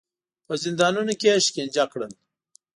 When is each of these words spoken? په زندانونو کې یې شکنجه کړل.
په 0.45 0.53
زندانونو 0.63 1.13
کې 1.19 1.27
یې 1.33 1.43
شکنجه 1.45 1.85
کړل. 1.91 2.11